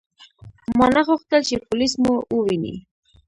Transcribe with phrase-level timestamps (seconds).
[0.77, 2.75] ما نه غوښتل چې پولیس مو وویني.